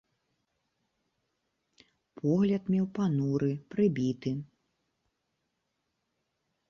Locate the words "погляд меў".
2.21-2.85